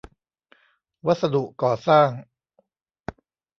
[1.05, 2.09] วัสดุก่อสร้าง